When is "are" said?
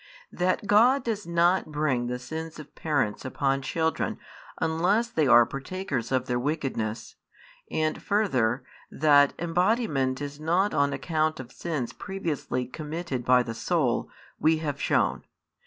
5.27-5.45